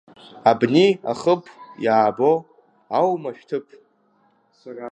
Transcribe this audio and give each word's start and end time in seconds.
Абни 0.49 0.87
ахыб 1.11 1.41
иаабо 1.83 2.31
аума 2.97 3.31
шәҭыԥ? 3.37 3.65